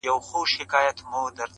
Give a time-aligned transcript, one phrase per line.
[0.09, 1.49] ورته شعرونه وايم.